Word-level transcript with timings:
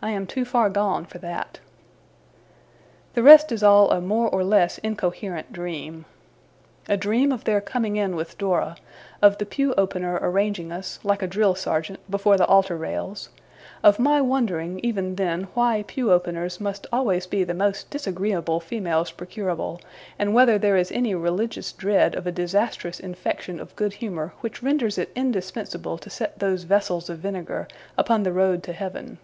I 0.00 0.10
am 0.10 0.28
too 0.28 0.44
far 0.44 0.70
gone 0.70 1.06
for 1.06 1.18
that. 1.18 1.58
The 3.14 3.22
rest 3.24 3.50
is 3.50 3.64
all 3.64 3.90
a 3.90 4.00
more 4.00 4.28
or 4.28 4.44
less 4.44 4.78
incoherent 4.78 5.52
dream. 5.52 6.04
A 6.88 6.96
dream 6.96 7.32
of 7.32 7.42
their 7.42 7.60
coming 7.60 7.96
in 7.96 8.14
with 8.14 8.38
Dora; 8.38 8.76
of 9.20 9.38
the 9.38 9.44
pew 9.44 9.74
opener 9.74 10.16
arranging 10.22 10.70
us, 10.70 11.00
like 11.02 11.20
a 11.20 11.26
drill 11.26 11.56
sergeant, 11.56 11.98
before 12.08 12.36
the 12.36 12.46
altar 12.46 12.76
rails; 12.76 13.30
of 13.82 13.98
my 13.98 14.20
wondering, 14.20 14.78
even 14.84 15.16
then, 15.16 15.48
why 15.54 15.82
pew 15.88 16.12
openers 16.12 16.60
must 16.60 16.86
always 16.92 17.26
be 17.26 17.42
the 17.42 17.52
most 17.52 17.90
disagreeable 17.90 18.60
females 18.60 19.10
procurable, 19.10 19.80
and 20.16 20.32
whether 20.32 20.58
there 20.58 20.76
is 20.76 20.92
any 20.92 21.12
religious 21.12 21.72
dread 21.72 22.14
of 22.14 22.24
a 22.24 22.30
disastrous 22.30 23.00
infection 23.00 23.58
of 23.58 23.74
good 23.74 23.94
humour 23.94 24.32
which 24.42 24.62
renders 24.62 24.96
it 24.96 25.10
indispensable 25.16 25.98
to 25.98 26.08
set 26.08 26.38
those 26.38 26.62
vessels 26.62 27.10
of 27.10 27.18
vinegar 27.18 27.66
upon 27.96 28.22
the 28.22 28.32
road 28.32 28.62
to 28.62 28.72
Heaven. 28.72 29.18